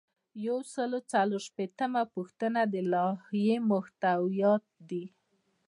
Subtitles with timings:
[0.45, 5.05] یو سل او څلور شپیتمه پوښتنه د لایحې محتویات دي.